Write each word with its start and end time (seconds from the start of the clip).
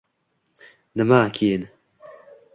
–Nima 0.99 1.21
“keyin”? 1.39 1.69